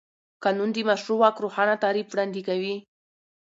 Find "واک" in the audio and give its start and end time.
1.19-1.35